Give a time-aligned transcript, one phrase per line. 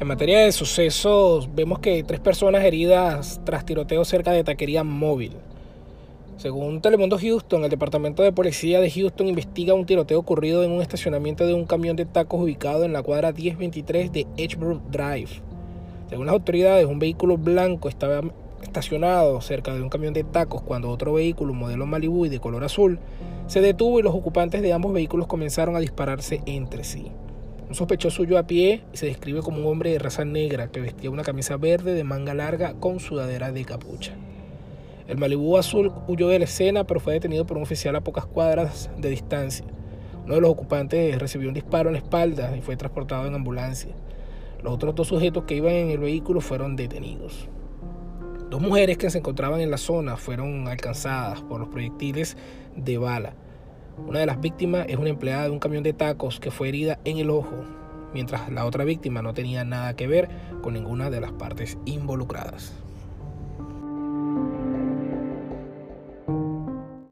[0.00, 5.32] En materia de sucesos, vemos que tres personas heridas tras tiroteo cerca de taquería móvil.
[6.38, 10.80] Según Telemundo Houston, el Departamento de Policía de Houston investiga un tiroteo ocurrido en un
[10.80, 15.42] estacionamiento de un camión de tacos ubicado en la cuadra 1023 de Edgebrook Drive.
[16.08, 18.22] Según las autoridades, un vehículo blanco estaba
[18.62, 22.64] estacionado cerca de un camión de tacos cuando otro vehículo modelo Malibu y de color
[22.64, 22.98] azul
[23.48, 27.12] se detuvo y los ocupantes de ambos vehículos comenzaron a dispararse entre sí.
[27.70, 30.80] Un sospechoso huyó a pie y se describe como un hombre de raza negra que
[30.80, 34.12] vestía una camisa verde de manga larga con sudadera de capucha.
[35.06, 38.26] El Malibu azul huyó de la escena pero fue detenido por un oficial a pocas
[38.26, 39.64] cuadras de distancia.
[40.24, 43.94] Uno de los ocupantes recibió un disparo en la espalda y fue transportado en ambulancia.
[44.64, 47.48] Los otros dos sujetos que iban en el vehículo fueron detenidos.
[48.50, 52.36] Dos mujeres que se encontraban en la zona fueron alcanzadas por los proyectiles
[52.74, 53.36] de bala.
[54.06, 56.98] Una de las víctimas es una empleada de un camión de tacos que fue herida
[57.04, 57.64] en el ojo,
[58.12, 60.28] mientras la otra víctima no tenía nada que ver
[60.62, 62.72] con ninguna de las partes involucradas.